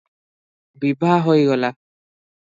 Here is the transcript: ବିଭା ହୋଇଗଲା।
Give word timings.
ବିଭା 0.85 1.11
ହୋଇଗଲା। 1.27 1.71